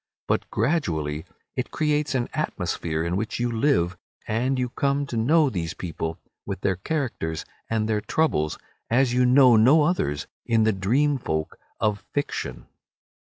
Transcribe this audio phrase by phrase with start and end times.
[0.27, 1.25] But gradually
[1.55, 6.17] it creates an atmosphere in which you live, and you come to know these people,
[6.43, 8.57] with their characters and their troubles,
[8.89, 12.65] as you know no others of the dream folk of fiction.